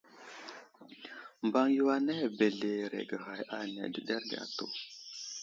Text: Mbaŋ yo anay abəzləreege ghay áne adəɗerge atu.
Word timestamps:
Mbaŋ 1.47 1.67
yo 1.77 1.83
anay 1.95 2.21
abəzləreege 2.27 3.17
ghay 3.23 3.41
áne 3.57 3.79
adəɗerge 3.85 4.35
atu. 4.45 4.65